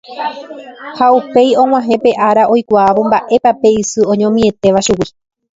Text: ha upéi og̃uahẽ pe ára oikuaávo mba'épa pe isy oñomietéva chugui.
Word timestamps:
ha 0.99 1.07
upéi 1.17 1.51
og̃uahẽ 1.63 1.95
pe 2.03 2.11
ára 2.27 2.43
oikuaávo 2.53 3.01
mba'épa 3.07 3.51
pe 3.61 3.69
isy 3.81 3.99
oñomietéva 4.11 4.85
chugui. 4.87 5.07